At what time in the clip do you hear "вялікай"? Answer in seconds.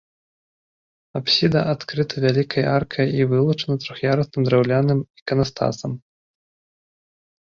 2.25-2.65